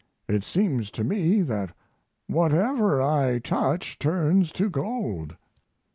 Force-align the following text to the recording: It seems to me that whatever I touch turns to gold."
It 0.27 0.43
seems 0.43 0.89
to 0.97 1.03
me 1.03 1.43
that 1.43 1.75
whatever 2.25 2.99
I 2.99 3.37
touch 3.37 3.99
turns 3.99 4.51
to 4.53 4.67
gold." 4.67 5.35